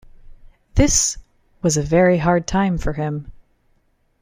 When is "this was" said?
0.73-1.77